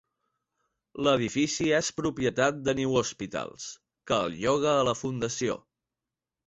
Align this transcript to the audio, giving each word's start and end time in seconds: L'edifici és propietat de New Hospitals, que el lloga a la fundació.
L'edifici 1.07 1.67
és 1.81 1.91
propietat 1.99 2.57
de 2.69 2.75
New 2.81 2.97
Hospitals, 3.03 3.69
que 4.13 4.21
el 4.25 4.43
lloga 4.43 4.77
a 4.79 4.85
la 4.93 5.01
fundació. 5.07 5.63